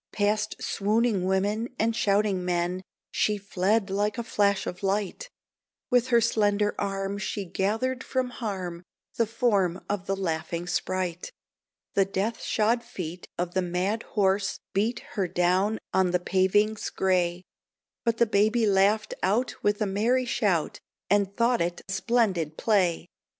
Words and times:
Past 0.11 0.55
swooning 0.63 1.25
women 1.25 1.75
and 1.77 1.95
shouting 1.95 2.43
men 2.43 2.81
She 3.11 3.37
fled 3.37 3.91
like 3.91 4.17
a 4.17 4.23
flash 4.23 4.65
of 4.65 4.81
light; 4.81 5.29
With 5.91 6.07
her 6.07 6.19
slender 6.19 6.73
arm 6.79 7.19
she 7.19 7.45
gathered 7.45 8.03
from 8.03 8.31
harm 8.31 8.81
The 9.17 9.27
form 9.27 9.85
of 9.87 10.07
the 10.07 10.15
laughing 10.15 10.65
sprite. 10.65 11.31
The 11.93 12.05
death 12.05 12.41
shod 12.41 12.83
feet 12.83 13.27
of 13.37 13.53
the 13.53 13.61
mad 13.61 14.01
horse 14.17 14.57
beat 14.73 15.01
Her 15.11 15.27
down 15.27 15.77
on 15.93 16.09
the 16.09 16.19
pavings 16.19 16.89
grey; 16.89 17.43
But 18.03 18.17
the 18.17 18.25
baby 18.25 18.65
laughed 18.65 19.13
out 19.21 19.53
with 19.61 19.79
a 19.83 19.85
merry 19.85 20.25
shout, 20.25 20.79
And 21.11 21.37
thought 21.37 21.61
it 21.61 21.83
splendid 21.87 22.57
play. 22.57 23.05